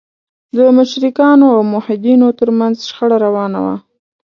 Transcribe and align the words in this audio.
د 0.55 0.57
مشرکانو 0.77 1.47
او 1.55 1.61
موحدینو 1.73 2.27
تر 2.39 2.49
منځ 2.59 2.75
شخړه 2.89 3.17
روانه 3.25 3.59
وه. 3.65 3.75